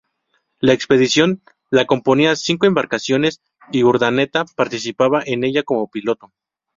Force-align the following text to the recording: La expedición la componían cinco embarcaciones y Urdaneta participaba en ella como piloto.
La 0.59 0.73
expedición 0.73 1.43
la 1.69 1.85
componían 1.85 2.35
cinco 2.35 2.65
embarcaciones 2.65 3.39
y 3.71 3.83
Urdaneta 3.83 4.45
participaba 4.55 5.21
en 5.23 5.43
ella 5.43 5.61
como 5.61 5.91
piloto. 5.91 6.33